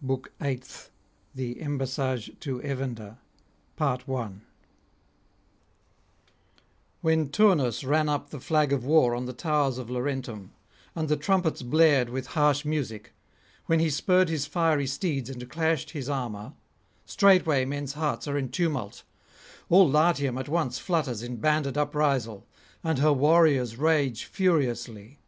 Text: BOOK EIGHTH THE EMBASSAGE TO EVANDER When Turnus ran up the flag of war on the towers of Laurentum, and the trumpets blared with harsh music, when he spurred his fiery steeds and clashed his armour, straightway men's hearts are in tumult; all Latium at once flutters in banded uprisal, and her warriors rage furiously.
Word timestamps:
BOOK 0.00 0.32
EIGHTH 0.40 0.88
THE 1.34 1.60
EMBASSAGE 1.60 2.38
TO 2.40 2.58
EVANDER 2.62 3.18
When 7.02 7.28
Turnus 7.28 7.84
ran 7.84 8.08
up 8.08 8.30
the 8.30 8.40
flag 8.40 8.72
of 8.72 8.86
war 8.86 9.14
on 9.14 9.26
the 9.26 9.34
towers 9.34 9.76
of 9.76 9.90
Laurentum, 9.90 10.54
and 10.94 11.10
the 11.10 11.18
trumpets 11.18 11.60
blared 11.60 12.08
with 12.08 12.28
harsh 12.28 12.64
music, 12.64 13.12
when 13.66 13.78
he 13.78 13.90
spurred 13.90 14.30
his 14.30 14.46
fiery 14.46 14.86
steeds 14.86 15.28
and 15.28 15.50
clashed 15.50 15.90
his 15.90 16.08
armour, 16.08 16.54
straightway 17.04 17.66
men's 17.66 17.92
hearts 17.92 18.26
are 18.26 18.38
in 18.38 18.48
tumult; 18.48 19.02
all 19.68 19.86
Latium 19.86 20.38
at 20.38 20.48
once 20.48 20.78
flutters 20.78 21.22
in 21.22 21.36
banded 21.36 21.76
uprisal, 21.76 22.46
and 22.82 23.00
her 23.00 23.12
warriors 23.12 23.76
rage 23.76 24.24
furiously. 24.24 25.18